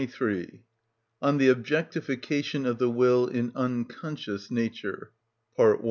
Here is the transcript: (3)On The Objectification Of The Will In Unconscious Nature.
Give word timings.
(3)On 0.07 1.37
The 1.37 1.49
Objectification 1.49 2.65
Of 2.65 2.79
The 2.79 2.89
Will 2.89 3.27
In 3.27 3.51
Unconscious 3.55 4.49
Nature. 4.49 5.11